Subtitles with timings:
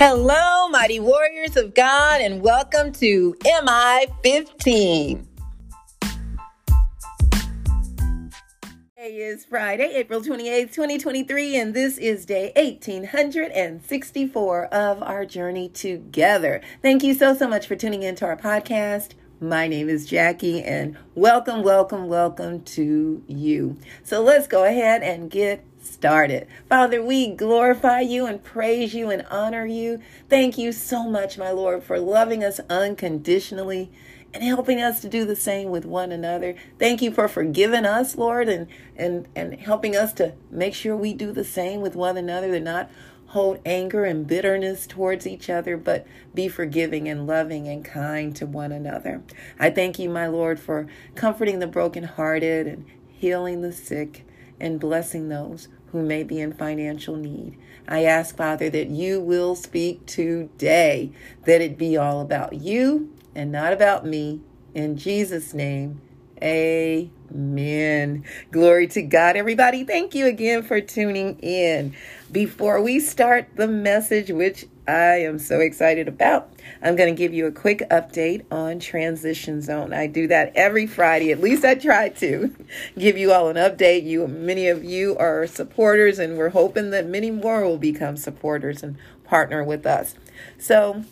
[0.00, 3.34] Hello, mighty warriors of God, and welcome to
[3.64, 5.26] MI 15.
[8.96, 16.60] Today is Friday, April 28th, 2023, and this is day 1864 of our journey together.
[16.80, 19.14] Thank you so, so much for tuning into our podcast.
[19.40, 23.76] My name is Jackie, and welcome, welcome, welcome to you.
[24.04, 26.46] So let's go ahead and get started.
[26.68, 30.00] Father, we glorify you and praise you and honor you.
[30.28, 33.90] Thank you so much, my Lord, for loving us unconditionally
[34.34, 36.54] and helping us to do the same with one another.
[36.78, 41.14] Thank you for forgiving us, Lord, and and and helping us to make sure we
[41.14, 42.90] do the same with one another and not
[43.28, 48.46] hold anger and bitterness towards each other, but be forgiving and loving and kind to
[48.46, 49.22] one another.
[49.58, 54.24] I thank you, my Lord, for comforting the brokenhearted and healing the sick
[54.58, 57.58] and blessing those who may be in financial need.
[57.88, 61.12] I ask, Father, that you will speak today,
[61.44, 64.40] that it be all about you and not about me.
[64.74, 66.00] In Jesus' name,
[66.42, 68.24] amen.
[68.50, 69.84] Glory to God, everybody.
[69.84, 71.94] Thank you again for tuning in.
[72.30, 76.50] Before we start the message, which I am so excited about.
[76.82, 79.92] I'm going to give you a quick update on Transition Zone.
[79.92, 81.30] I do that every Friday.
[81.30, 82.56] At least I try to
[82.98, 84.04] give you all an update.
[84.04, 88.82] You, many of you are supporters, and we're hoping that many more will become supporters
[88.82, 90.14] and partner with us.
[90.56, 91.04] So,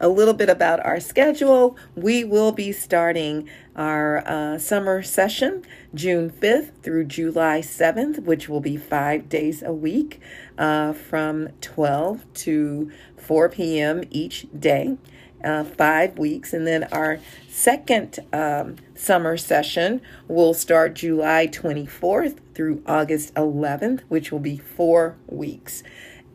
[0.00, 1.76] a little bit about our schedule.
[1.94, 8.60] We will be starting our uh, summer session June 5th through July 7th, which will
[8.60, 10.20] be five days a week
[10.56, 14.04] uh, from 12 to 4 p.m.
[14.10, 14.96] each day.
[15.44, 22.82] Uh, five weeks, and then our second um, summer session will start July 24th through
[22.88, 25.84] August 11th, which will be four weeks.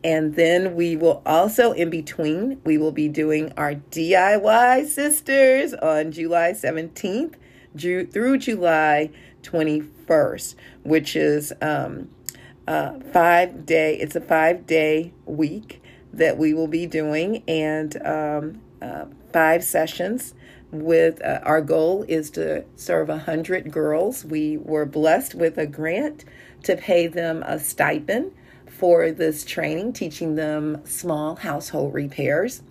[0.04, 6.12] And then we will also, in between, we will be doing our DIY Sisters on
[6.12, 7.36] July 17th
[7.76, 9.10] through July
[9.42, 12.10] 21st, which is um,
[12.66, 13.96] five day.
[13.96, 15.82] It's a five day week
[16.12, 20.34] that we will be doing, and um, uh, five sessions.
[20.70, 24.24] With uh, our goal is to serve a hundred girls.
[24.24, 26.24] We were blessed with a grant
[26.64, 28.32] to pay them a stipend
[28.78, 32.62] for this training, teaching them small household repairs.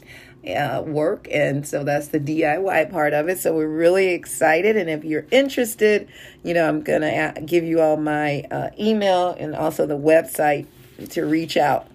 [0.46, 4.90] Uh, work and so that's the DIY part of it so we're really excited and
[4.90, 6.06] if you're interested
[6.44, 10.66] you know I'm gonna give you all my uh, email and also the website
[11.12, 11.88] to reach out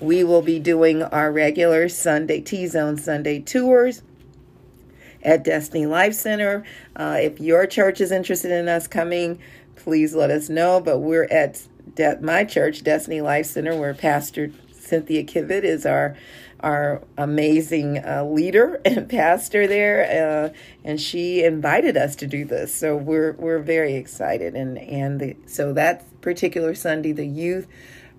[0.00, 4.02] we will be doing our regular Sunday T Zone Sunday tours
[5.22, 6.64] at Destiny Life Center.
[6.96, 9.38] Uh, if your church is interested in us coming,
[9.76, 10.80] please let us know.
[10.80, 11.62] But we're at
[11.94, 16.16] De- my church, Destiny Life Center, where Pastor Cynthia Kivett is our
[16.62, 22.74] our amazing uh, leader and pastor there, uh, and she invited us to do this.
[22.74, 27.66] So we're we're very excited, and and the, so that particular Sunday, the youth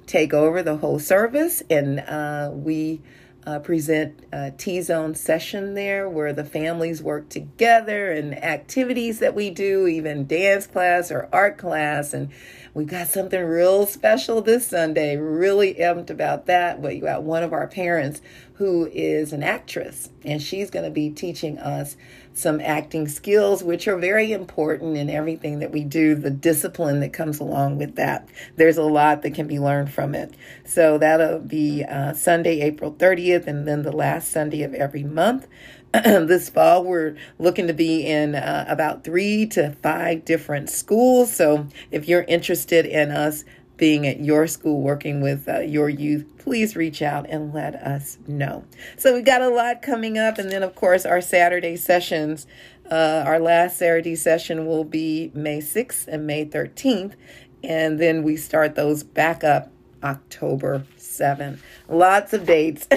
[0.08, 3.02] take over the whole service, and uh, we
[3.46, 9.34] uh, present a T Zone session there where the families work together and activities that
[9.34, 12.14] we do, even dance class or art class.
[12.14, 12.30] And
[12.74, 15.18] we've got something real special this Sunday.
[15.18, 16.82] Really amped about that.
[16.82, 18.22] We got one of our parents
[18.56, 21.98] who is an actress, and she's going to be teaching us
[22.34, 27.12] some acting skills, which are very important in everything that we do, the discipline that
[27.12, 28.30] comes along with that.
[28.56, 30.36] There's a lot that can be learned from it.
[30.64, 35.48] So that'll be uh, Sunday, April 30th, and then the last Sunday of every month.
[36.04, 41.36] this fall, we're looking to be in uh, about three to five different schools.
[41.36, 43.44] So if you're interested in us
[43.76, 48.18] being at your school working with uh, your youth, please reach out and let us
[48.26, 48.64] know.
[48.96, 52.48] So we got a lot coming up, and then of course our Saturday sessions.
[52.90, 57.16] Uh, our last Saturday session will be May 6th and May 13th,
[57.64, 59.72] and then we start those back up
[60.04, 61.60] October 7th.
[61.88, 62.88] Lots of dates,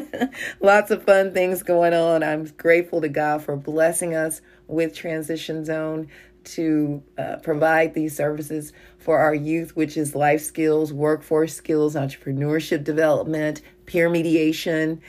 [0.60, 2.22] lots of fun things going on.
[2.22, 6.08] I'm grateful to God for blessing us with Transition Zone
[6.44, 12.84] to uh, provide these services for our youth, which is life skills, workforce skills, entrepreneurship
[12.84, 15.00] development, peer mediation,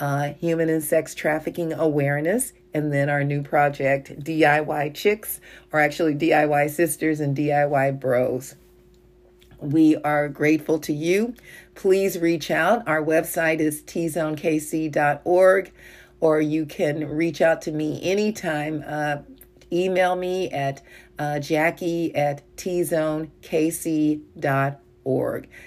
[0.00, 5.40] uh, human and sex trafficking awareness, and then our new project, DIY Chicks,
[5.72, 8.56] or actually DIY Sisters and DIY Bros.
[9.58, 11.34] We are grateful to you.
[11.74, 12.86] Please reach out.
[12.86, 15.72] Our website is tzonekc.org,
[16.20, 18.84] or you can reach out to me anytime.
[18.86, 19.18] Uh,
[19.72, 20.82] email me at
[21.18, 23.28] uh, jackie at tzonekc.org.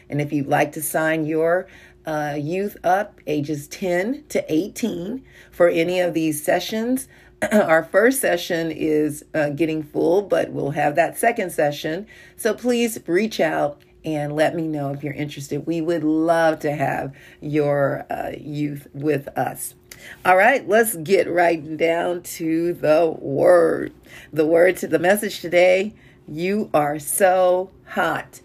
[0.09, 1.67] And if you'd like to sign your
[2.07, 7.09] uh, youth up ages 10 to 18 for any of these sessions.
[7.51, 12.07] Our first session is uh, getting full, but we'll have that second session.
[12.35, 15.67] So please reach out and let me know if you're interested.
[15.67, 19.75] We would love to have your uh, youth with us.
[20.25, 23.93] All right, let's get right down to the word.
[24.31, 25.93] The word to the message today
[26.27, 28.41] you are so hot.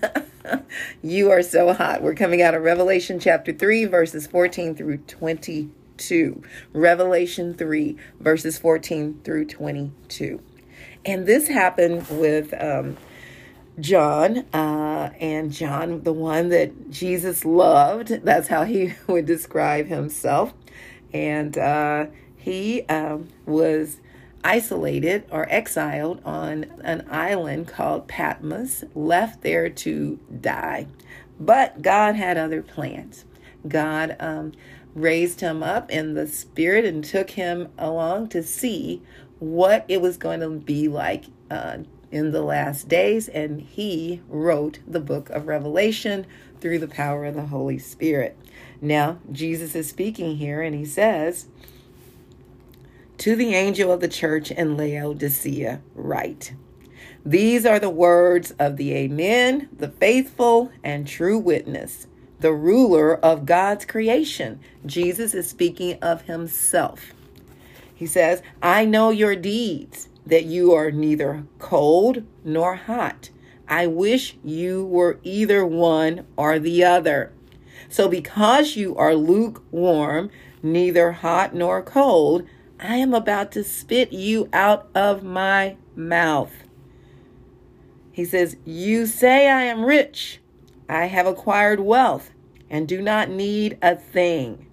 [1.02, 2.02] you are so hot.
[2.02, 4.98] We're coming out of Revelation chapter 3, verses 14 through
[5.96, 6.42] 22.
[6.72, 10.40] Revelation 3, verses 14 through 22.
[11.04, 12.96] And this happened with um,
[13.80, 18.08] John, uh, and John, the one that Jesus loved.
[18.24, 20.52] That's how he would describe himself.
[21.12, 22.06] And uh,
[22.36, 24.00] he um, was
[24.44, 30.88] isolated or exiled on an island called Patmos, left there to die.
[31.40, 33.24] But God had other plans.
[33.68, 34.52] God um,
[34.96, 39.02] raised him up in the spirit and took him along to see
[39.38, 41.76] what it was going to be like uh,
[42.10, 43.28] in the last days.
[43.28, 46.26] And he wrote the book of Revelation
[46.60, 48.38] through the power of the Holy Spirit.
[48.80, 51.46] Now, Jesus is speaking here and he says,
[53.18, 56.54] To the angel of the church in Laodicea, write.
[57.24, 62.06] These are the words of the Amen, the faithful and true witness,
[62.40, 64.60] the ruler of God's creation.
[64.84, 67.12] Jesus is speaking of himself.
[67.94, 73.30] He says, I know your deeds, that you are neither cold nor hot.
[73.68, 77.32] I wish you were either one or the other.
[77.88, 80.30] So, because you are lukewarm,
[80.62, 82.46] neither hot nor cold,
[82.78, 86.52] I am about to spit you out of my mouth.
[88.12, 90.40] He says, You say I am rich,
[90.88, 92.30] I have acquired wealth,
[92.70, 94.66] and do not need a thing.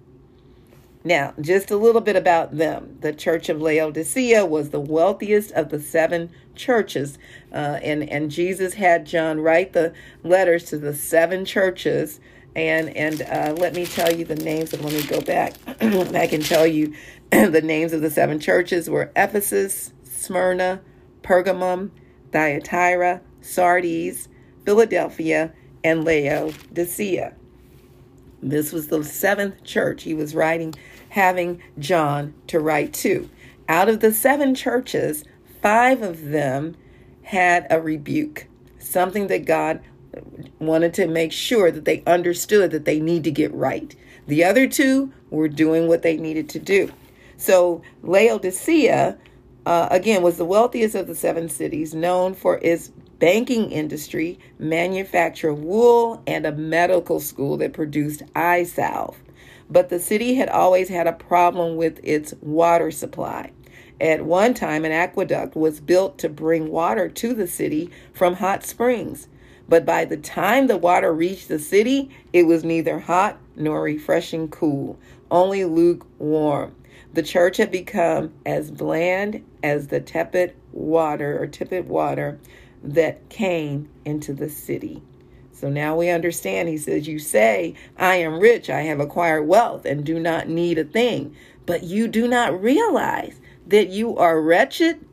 [1.06, 2.96] Now, just a little bit about them.
[3.00, 7.18] The Church of Laodicea was the wealthiest of the seven churches,
[7.52, 12.20] uh, and and Jesus had John write the letters to the seven churches
[12.56, 15.54] and and uh, let me tell you the names And let me go back
[16.16, 16.94] i can tell you
[17.30, 20.80] the names of the seven churches were ephesus smyrna
[21.22, 21.90] pergamum
[22.32, 24.28] thyatira sardis
[24.64, 25.52] philadelphia
[25.84, 27.34] and laodicea
[28.42, 30.74] this was the seventh church he was writing
[31.10, 33.28] having john to write to
[33.68, 35.24] out of the seven churches
[35.62, 36.74] five of them
[37.22, 38.46] had a rebuke
[38.78, 39.80] something that god
[40.58, 43.94] wanted to make sure that they understood that they need to get right.
[44.26, 46.92] The other two were doing what they needed to do.
[47.36, 49.18] So Laodicea,
[49.66, 55.54] uh, again, was the wealthiest of the seven cities, known for its banking industry, manufacture
[55.54, 59.16] wool, and a medical school that produced eye salve.
[59.70, 63.52] But the city had always had a problem with its water supply.
[64.00, 68.64] At one time, an aqueduct was built to bring water to the city from hot
[68.64, 69.28] springs.
[69.68, 74.48] But by the time the water reached the city, it was neither hot nor refreshing
[74.48, 74.98] cool,
[75.30, 76.74] only lukewarm.
[77.14, 82.38] The church had become as bland as the tepid water or tepid water
[82.84, 85.02] that came into the city.
[85.52, 86.68] So now we understand.
[86.68, 90.78] He says, You say, I am rich, I have acquired wealth, and do not need
[90.78, 91.34] a thing.
[91.64, 95.04] But you do not realize that you are wretched,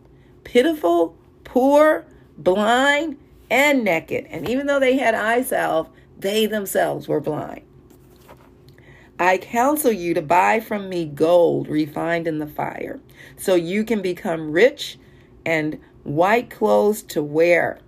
[0.43, 2.05] pitiful, poor,
[2.37, 3.17] blind,
[3.49, 4.27] and naked.
[4.29, 7.61] And even though they had eye salve, they themselves were blind.
[9.17, 12.99] I counsel you to buy from me gold refined in the fire,
[13.37, 14.97] so you can become rich
[15.45, 17.79] and white clothes to wear,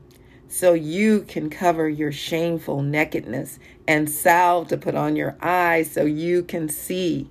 [0.47, 6.05] so you can cover your shameful nakedness, and salve to put on your eyes, so
[6.05, 7.29] you can see.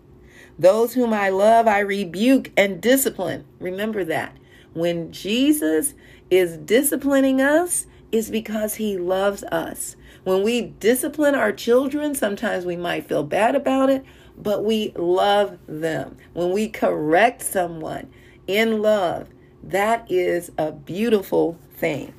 [0.59, 3.45] Those whom I love, I rebuke and discipline.
[3.59, 4.37] Remember that.
[4.75, 5.95] When Jesus
[6.31, 9.97] is disciplining us, it's because He loves us.
[10.25, 14.05] When we discipline our children, sometimes we might feel bad about it,
[14.37, 16.17] but we love them.
[16.33, 18.11] When we correct someone
[18.47, 19.29] in love,
[19.63, 22.15] that is a beautiful thing.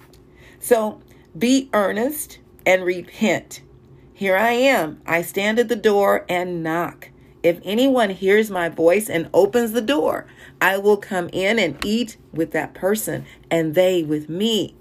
[0.59, 1.01] So
[1.37, 3.61] be earnest and repent.
[4.13, 5.01] Here I am.
[5.05, 7.09] I stand at the door and knock.
[7.41, 10.25] If anyone hears my voice and opens the door,
[10.61, 14.75] I will come in and eat with that person and they with me.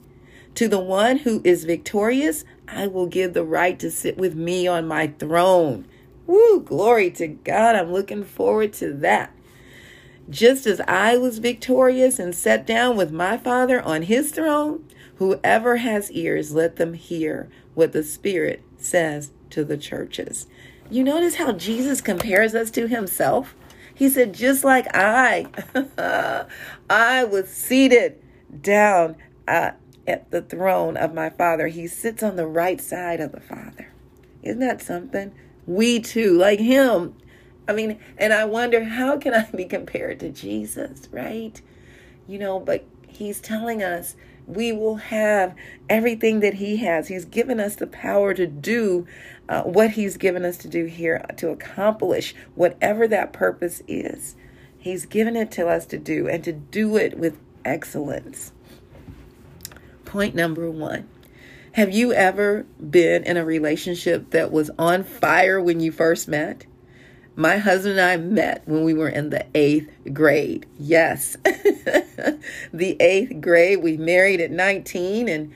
[0.55, 4.69] To the one who is victorious, I will give the right to sit with me
[4.69, 5.87] on my throne.
[6.27, 7.75] Woo, glory to God.
[7.75, 9.35] I'm looking forward to that.
[10.31, 14.87] Just as I was victorious and sat down with my Father on his throne,
[15.17, 20.47] whoever has ears, let them hear what the Spirit says to the churches.
[20.91, 23.55] you notice how Jesus compares us to himself?
[23.95, 25.47] He said, just like I,
[26.91, 28.21] I was seated
[28.61, 29.73] down uh,
[30.07, 31.69] at the throne of my Father.
[31.69, 33.93] He sits on the right side of the Father.
[34.43, 35.33] Isn't that something?
[35.67, 37.15] We too, like him.
[37.69, 41.61] I mean, and I wonder how can I be compared to Jesus, right?
[42.27, 44.17] You know, but he's telling us
[44.47, 45.55] we will have
[45.89, 47.09] everything that he has.
[47.09, 49.07] He's given us the power to do
[49.49, 54.35] uh, what he's given us to do here, to accomplish whatever that purpose is.
[54.77, 58.53] He's given it to us to do and to do it with excellence.
[60.05, 61.09] Point number one
[61.73, 66.67] Have you ever been in a relationship that was on fire when you first met?
[67.35, 70.67] My husband and I met when we were in the eighth grade.
[70.79, 71.37] Yes,
[72.73, 73.83] the eighth grade.
[73.83, 75.53] We married at 19 and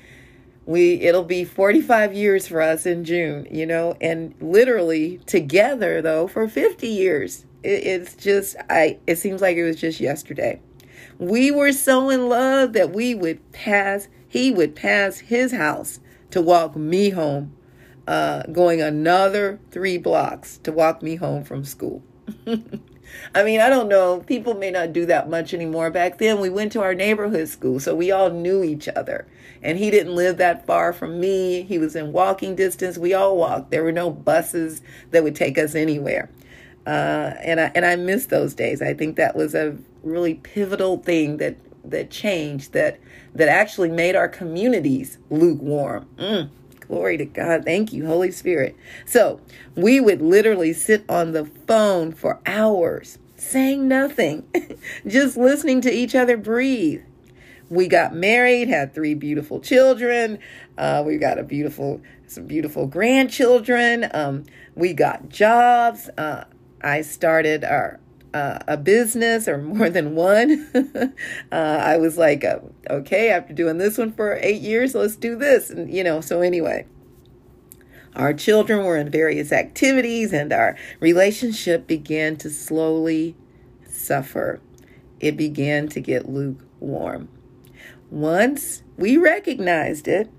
[0.64, 6.26] we it'll be 45 years for us in June, you know, and literally together though
[6.26, 7.44] for 50 years.
[7.62, 10.60] It, it's just I it seems like it was just yesterday.
[11.18, 16.42] We were so in love that we would pass he would pass his house to
[16.42, 17.55] walk me home
[18.06, 22.02] uh, going another three blocks to walk me home from school.
[23.34, 24.20] I mean, I don't know.
[24.20, 25.90] People may not do that much anymore.
[25.90, 29.26] Back then, we went to our neighborhood school, so we all knew each other.
[29.62, 31.62] And he didn't live that far from me.
[31.62, 32.98] He was in walking distance.
[32.98, 33.70] We all walked.
[33.70, 36.30] There were no buses that would take us anywhere.
[36.86, 38.80] Uh, and I and I miss those days.
[38.80, 43.00] I think that was a really pivotal thing that that changed that
[43.34, 46.06] that actually made our communities lukewarm.
[46.16, 46.48] Mm.
[46.88, 47.64] Glory to God.
[47.64, 48.76] Thank you, Holy Spirit.
[49.04, 49.40] So
[49.74, 54.46] we would literally sit on the phone for hours, saying nothing,
[55.06, 57.02] just listening to each other breathe.
[57.68, 60.38] We got married, had three beautiful children.
[60.78, 64.08] Uh, we got a beautiful, some beautiful grandchildren.
[64.14, 64.44] Um,
[64.76, 66.08] we got jobs.
[66.16, 66.44] Uh,
[66.80, 67.98] I started our
[68.36, 70.68] uh, a business or more than one.
[71.52, 72.58] uh, I was like, uh,
[72.90, 75.70] okay, after doing this one for eight years, let's do this.
[75.70, 76.86] And, you know, so anyway,
[78.14, 83.34] our children were in various activities and our relationship began to slowly
[83.88, 84.60] suffer.
[85.18, 87.28] It began to get lukewarm.
[88.10, 90.30] Once we recognized it,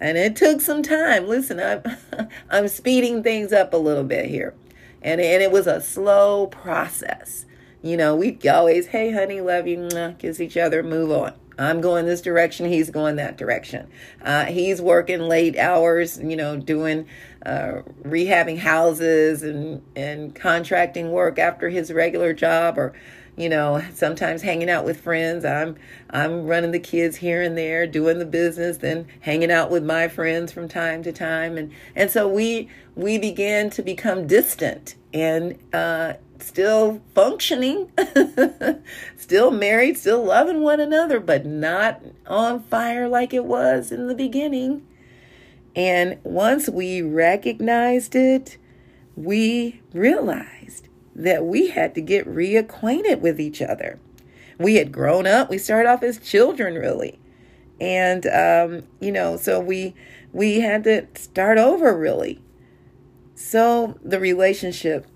[0.00, 1.26] and it took some time.
[1.26, 4.54] Listen, I'm, I'm speeding things up a little bit here
[5.02, 7.46] and and it was a slow process.
[7.82, 9.88] You know, we'd always, hey, honey, love you,
[10.18, 11.34] kiss each other, move on.
[11.58, 13.88] I'm going this direction, he's going that direction.
[14.22, 17.06] Uh, he's working late hours, you know, doing
[17.44, 22.92] uh, rehabbing houses and and contracting work after his regular job, or
[23.38, 25.44] you know, sometimes hanging out with friends.
[25.44, 25.76] I'm
[26.10, 30.08] I'm running the kids here and there, doing the business, then hanging out with my
[30.08, 35.56] friends from time to time, and and so we we began to become distant and
[35.72, 37.92] uh, still functioning,
[39.16, 44.14] still married, still loving one another, but not on fire like it was in the
[44.14, 44.84] beginning.
[45.76, 48.58] And once we recognized it,
[49.14, 50.87] we realized
[51.18, 53.98] that we had to get reacquainted with each other.
[54.58, 55.50] We had grown up.
[55.50, 57.18] We started off as children, really,
[57.80, 59.94] and um, you know, so we
[60.32, 62.40] we had to start over, really.
[63.34, 65.06] So the relationship,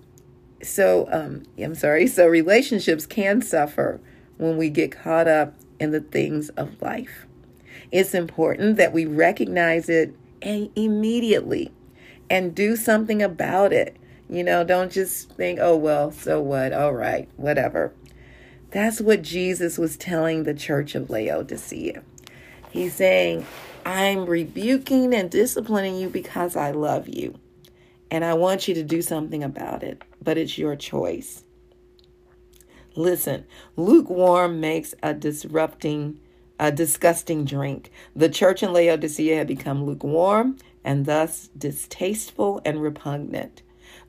[0.61, 2.07] so um, I'm sorry.
[2.07, 3.99] So relationships can suffer
[4.37, 7.25] when we get caught up in the things of life.
[7.91, 11.71] It's important that we recognize it and immediately
[12.29, 13.97] and do something about it
[14.29, 16.73] you know, don't just think, oh, well, so what?
[16.73, 17.93] All right, whatever.
[18.71, 22.01] That's what Jesus was telling the church of Laodicea.
[22.71, 23.45] He's saying,
[23.85, 27.39] I'm rebuking and disciplining you because I love you.
[28.09, 31.43] And I want you to do something about it, but it's your choice.
[32.95, 36.19] Listen, lukewarm makes a disrupting,
[36.59, 37.91] a disgusting drink.
[38.15, 43.63] The church in Laodicea had become lukewarm and thus distasteful and repugnant.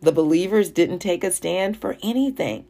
[0.04, 2.66] The believers didn't take a stand for anything.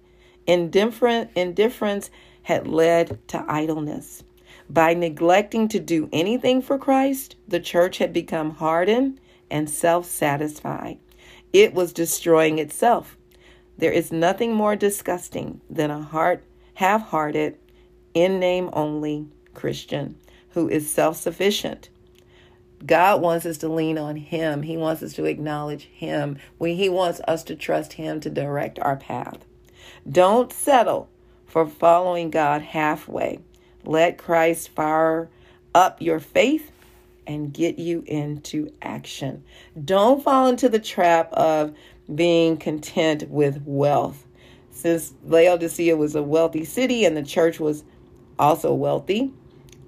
[0.46, 2.08] Indifferent, indifference
[2.44, 4.22] had led to idleness.
[4.70, 9.18] By neglecting to do anything for Christ, the church had become hardened
[9.50, 10.98] and self satisfied.
[11.52, 13.16] It was destroying itself.
[13.78, 17.58] There is nothing more disgusting than a heart half hearted,
[18.14, 20.16] in name only Christian
[20.50, 21.88] who is self sufficient
[22.84, 24.62] God wants us to lean on Him.
[24.62, 26.38] He wants us to acknowledge Him.
[26.60, 29.44] He wants us to trust Him to direct our path.
[30.10, 31.08] Don't settle
[31.46, 33.40] for following God halfway.
[33.84, 35.28] Let Christ fire
[35.74, 36.70] up your faith
[37.26, 39.44] and get you into action.
[39.84, 41.74] Don't fall into the trap of
[42.14, 44.26] being content with wealth.
[44.70, 47.84] Since Laodicea was a wealthy city and the church was
[48.38, 49.32] also wealthy,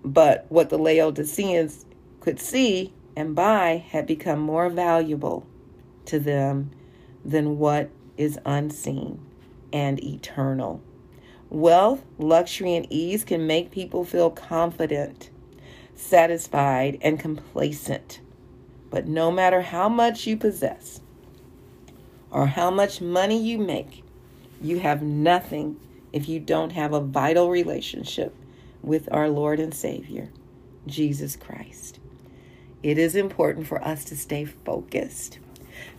[0.05, 1.86] but what the Laodiceans
[2.27, 5.47] could see and buy had become more valuable
[6.05, 6.69] to them
[7.25, 9.25] than what is unseen
[9.73, 10.83] and eternal.
[11.51, 15.31] Wealth, luxury, and ease can make people feel confident,
[15.95, 18.21] satisfied, and complacent.
[18.91, 21.01] But no matter how much you possess
[22.33, 24.03] or how much money you make,
[24.61, 25.77] you have nothing
[26.13, 28.35] if you don't have a vital relationship
[28.83, 30.33] with our Lord and Savior,
[30.89, 32.01] Jesus Christ.
[32.83, 35.39] It is important for us to stay focused.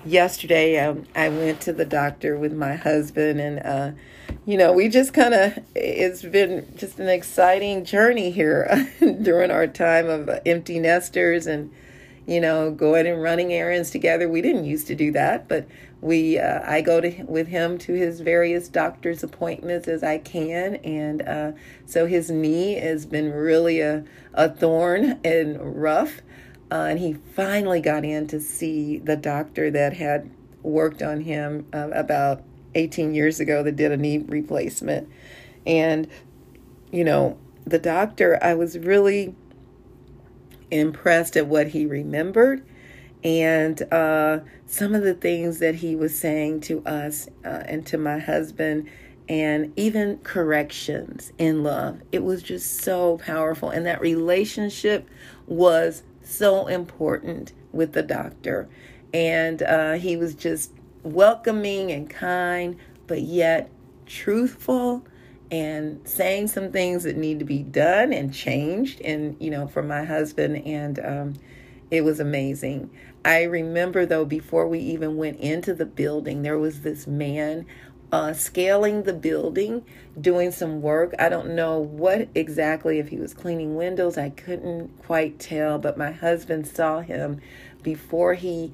[0.06, 3.92] Yesterday, um, I went to the doctor with my husband, and uh,
[4.46, 8.90] you know, we just kind of, it's been just an exciting journey here
[9.22, 11.70] during our time of empty nesters and,
[12.26, 14.30] you know, going and running errands together.
[14.30, 15.68] We didn't used to do that, but
[16.00, 20.76] we, uh, I go to with him to his various doctor's appointments as I can.
[20.76, 21.52] And uh,
[21.86, 26.22] so his knee has been really a, a thorn and rough.
[26.72, 30.30] Uh, and he finally got in to see the doctor that had
[30.64, 32.44] worked on him uh, about
[32.76, 35.10] 18 years ago that did a knee replacement.
[35.66, 36.08] And,
[36.92, 39.36] you know, the doctor, I was really
[40.70, 42.66] impressed at what he remembered
[43.24, 47.98] and uh, some of the things that he was saying to us uh, and to
[47.98, 48.90] my husband
[49.30, 52.02] and even corrections in love.
[52.12, 53.70] It was just so powerful.
[53.70, 55.10] And that relationship
[55.46, 58.68] was so important with the doctor.
[59.14, 63.70] And uh, he was just welcoming and kind, but yet
[64.06, 65.06] truthful
[65.52, 69.82] and saying some things that need to be done and changed and you know for
[69.82, 71.34] my husband and um,
[71.90, 72.90] it was amazing
[73.24, 77.66] i remember though before we even went into the building there was this man
[78.12, 79.84] uh, scaling the building
[80.20, 84.88] doing some work i don't know what exactly if he was cleaning windows i couldn't
[85.04, 87.40] quite tell but my husband saw him
[87.84, 88.74] before he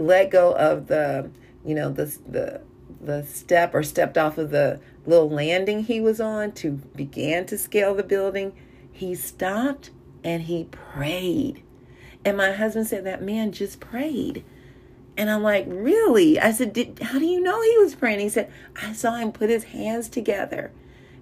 [0.00, 1.30] let go of the,
[1.64, 2.60] you know, the the
[3.02, 7.56] the step or stepped off of the little landing he was on to begin to
[7.56, 8.52] scale the building,
[8.92, 9.90] he stopped
[10.22, 11.62] and he prayed.
[12.24, 14.44] And my husband said that man just prayed.
[15.16, 16.38] And I'm like, really?
[16.38, 18.20] I said, Did, how do you know he was praying?
[18.20, 20.70] He said, I saw him put his hands together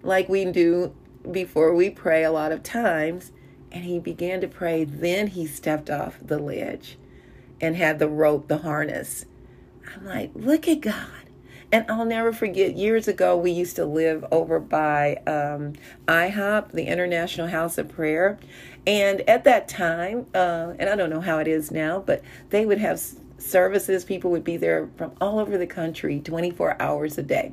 [0.02, 0.94] like we do
[1.30, 3.32] before we pray a lot of times.
[3.70, 4.84] And he began to pray.
[4.84, 6.96] Then he stepped off the ledge
[7.60, 9.26] and had the rope, the harness.
[9.94, 11.10] I'm like, look at God.
[11.70, 15.74] And I'll never forget, years ago, we used to live over by um,
[16.06, 18.38] IHOP, the International House of Prayer.
[18.86, 22.64] And at that time, uh, and I don't know how it is now, but they
[22.64, 22.98] would have
[23.38, 24.04] services.
[24.04, 27.52] People would be there from all over the country 24 hours a day.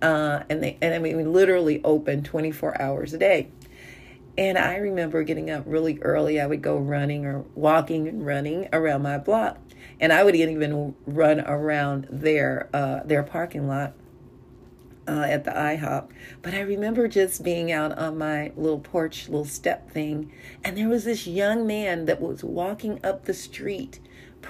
[0.00, 3.48] Uh, and they, and I mean, we literally open 24 hours a day.
[4.38, 6.40] And I remember getting up really early.
[6.40, 9.58] I would go running or walking and running around my block.
[9.98, 13.94] And I would even run around their uh, their parking lot
[15.08, 16.10] uh, at the IHOP.
[16.42, 20.32] But I remember just being out on my little porch, little step thing,
[20.64, 24.00] and there was this young man that was walking up the street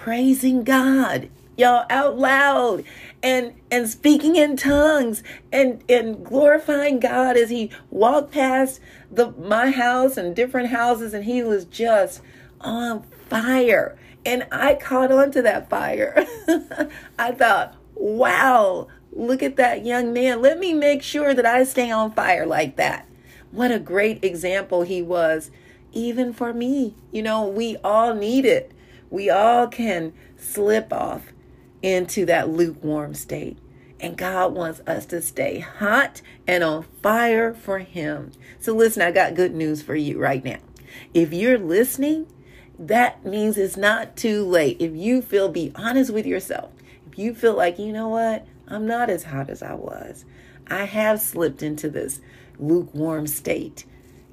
[0.03, 2.85] praising God y'all out loud
[3.23, 8.81] and and speaking in tongues and and glorifying God as he walked past
[9.11, 12.21] the my house and different houses and he was just
[12.61, 16.27] on fire and I caught on to that fire.
[17.19, 20.43] I thought, "Wow, look at that young man.
[20.43, 23.07] Let me make sure that I stay on fire like that."
[23.53, 25.53] What a great example he was
[25.93, 26.95] even for me.
[27.13, 28.73] You know, we all need it.
[29.11, 31.33] We all can slip off
[31.83, 33.59] into that lukewarm state.
[33.99, 38.33] And God wants us to stay hot and on fire for Him.
[38.61, 40.59] So, listen, I got good news for you right now.
[41.15, 42.27] If you're listening,
[42.79, 44.77] that means it's not too late.
[44.81, 46.73] If you feel, be honest with yourself.
[47.11, 50.25] If you feel like, you know what, I'm not as hot as I was,
[50.67, 52.21] I have slipped into this
[52.59, 53.87] lukewarm state.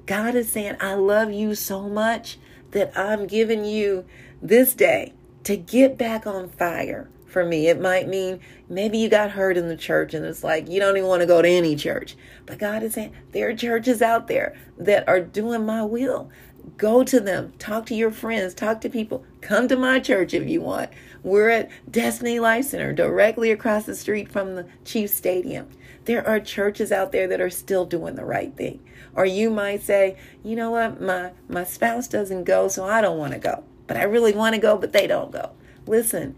[0.06, 2.38] God is saying, I love you so much
[2.72, 4.04] that I'm giving you
[4.44, 7.66] this day to get back on fire for me.
[7.68, 10.96] It might mean maybe you got hurt in the church and it's like you don't
[10.96, 12.14] even want to go to any church.
[12.44, 16.30] But God is saying there are churches out there that are doing my will.
[16.76, 19.24] Go to them, talk to your friends, talk to people.
[19.40, 20.90] Come to my church if you want.
[21.22, 25.68] We're at Destiny Life Center, directly across the street from the Chief Stadium.
[26.04, 28.84] There are churches out there that are still doing the right thing.
[29.14, 33.18] Or you might say, you know what, my, my spouse doesn't go, so I don't
[33.18, 33.64] want to go.
[33.86, 35.50] But I really want to go, but they don't go.
[35.86, 36.36] Listen,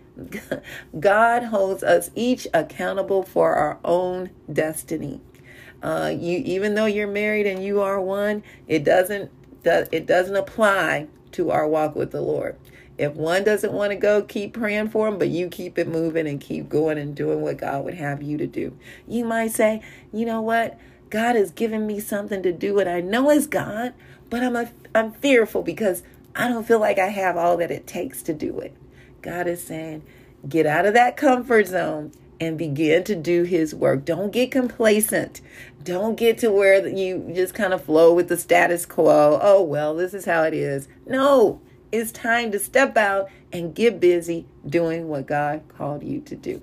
[1.00, 5.20] God holds us each accountable for our own destiny.
[5.82, 9.30] Uh, you, even though you're married and you are one, it doesn't
[9.64, 12.56] it doesn't apply to our walk with the Lord.
[12.98, 16.26] If one doesn't want to go, keep praying for them, but you keep it moving
[16.26, 18.76] and keep going and doing what God would have you to do.
[19.06, 19.82] You might say,
[20.12, 20.78] you know what?
[21.10, 23.92] God has given me something to do, and I know it's God,
[24.30, 26.02] but I'm a, I'm fearful because
[26.36, 28.76] I don't feel like I have all that it takes to do it.
[29.22, 30.02] God is saying,
[30.46, 34.04] get out of that comfort zone and begin to do his work.
[34.04, 35.40] Don't get complacent.
[35.82, 39.38] Don't get to where you just kind of flow with the status quo.
[39.40, 40.88] Oh, well, this is how it is.
[41.06, 46.36] No, it's time to step out and get busy doing what God called you to
[46.36, 46.60] do.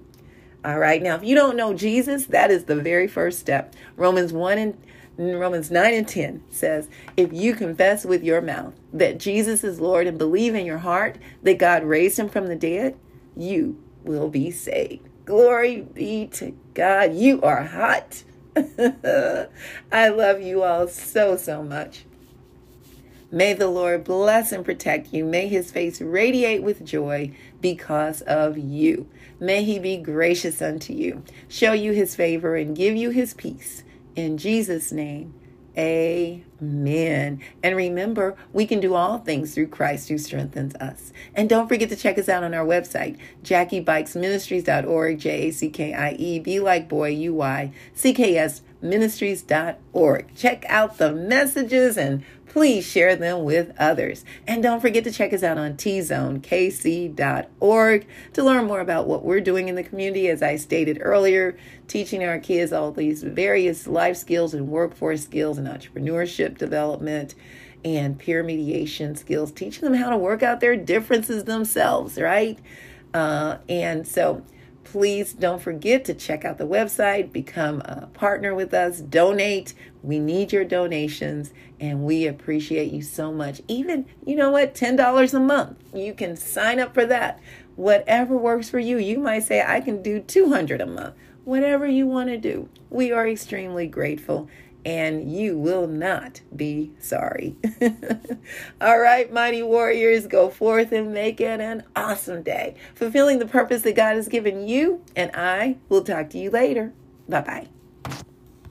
[0.63, 1.01] All right.
[1.01, 3.73] Now, if you don't know Jesus, that is the very first step.
[3.97, 4.77] Romans 1 and
[5.17, 10.07] Romans 9 and 10 says, If you confess with your mouth that Jesus is Lord
[10.07, 12.97] and believe in your heart that God raised him from the dead,
[13.35, 15.07] you will be saved.
[15.25, 17.13] Glory be to God.
[17.13, 18.23] You are hot.
[19.91, 22.05] I love you all so, so much.
[23.31, 25.25] May the Lord bless and protect you.
[25.25, 29.09] May his face radiate with joy because of you.
[29.39, 33.83] May he be gracious unto you, show you his favor, and give you his peace.
[34.15, 35.33] In Jesus' name,
[35.75, 37.41] Amen.
[37.63, 41.11] And remember, we can do all things through Christ who strengthens us.
[41.33, 45.93] And don't forget to check us out on our website, JackieBuycksMinistries.org, J A C K
[45.93, 50.35] I E, B like boy, U Y, C K S Ministries.org.
[50.35, 54.23] Check out the messages and please share them with others.
[54.45, 57.17] And don't forget to check us out on tzonekc.org
[58.33, 60.27] to learn more about what we're doing in the community.
[60.27, 65.57] As I stated earlier, teaching our kids all these various life skills and workforce skills
[65.57, 67.33] and entrepreneurship development
[67.83, 72.59] and peer mediation skills, teaching them how to work out their differences themselves, right?
[73.15, 74.43] Uh, and so
[74.83, 79.73] please don't forget to check out the website, become a partner with us, donate.
[80.01, 83.61] We need your donations and we appreciate you so much.
[83.67, 85.77] Even, you know what, $10 a month.
[85.93, 87.39] You can sign up for that.
[87.75, 88.97] Whatever works for you.
[88.97, 91.15] You might say, I can do 200 a month.
[91.43, 92.69] Whatever you want to do.
[92.89, 94.47] We are extremely grateful
[94.85, 97.55] and you will not be sorry.
[98.81, 103.83] All right, mighty warriors, go forth and make it an awesome day, fulfilling the purpose
[103.83, 105.01] that God has given you.
[105.15, 106.93] And I will talk to you later.
[107.27, 108.23] Bye bye.